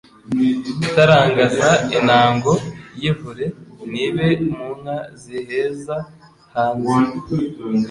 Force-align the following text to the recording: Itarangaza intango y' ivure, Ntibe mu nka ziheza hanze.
Itarangaza 0.85 1.69
intango 1.97 2.51
y' 3.01 3.07
ivure, 3.11 3.45
Ntibe 3.89 4.27
mu 4.55 4.67
nka 4.79 4.97
ziheza 5.21 5.95
hanze. 6.53 6.95